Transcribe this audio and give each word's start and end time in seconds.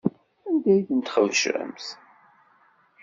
Anda 0.47 0.69
ay 0.73 0.81
ten-txebcemt? 0.87 1.85